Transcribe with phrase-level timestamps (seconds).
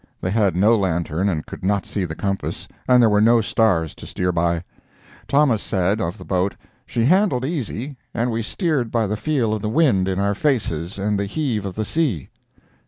[0.19, 3.93] They had no lantern and could not see the compass, and there were no stars
[3.93, 4.63] to steer by.
[5.27, 6.55] Thomas said, of the boat
[6.87, 10.97] "She handled easy, and we steered by the feel of the wind in our faces
[10.97, 12.29] and the heave of the sea."